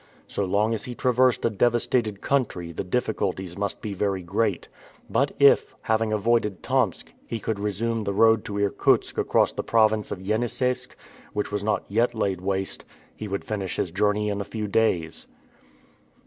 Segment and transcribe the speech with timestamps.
[0.27, 4.67] So long as he traversed a devastated country the difficulties must be very great;
[5.07, 10.09] but if, having avoided Tomsk, he could resume the road to Irkutsk across the province
[10.09, 10.95] of Yeniseisk,
[11.33, 12.83] which was not yet laid waste,
[13.15, 15.27] he would finish his journey in a few days.